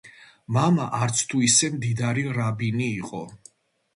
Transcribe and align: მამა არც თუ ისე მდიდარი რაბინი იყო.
მამა 0.55 0.85
არც 0.99 1.19
თუ 1.33 1.41
ისე 1.49 1.69
მდიდარი 1.75 2.23
რაბინი 2.39 2.87
იყო. 3.05 3.21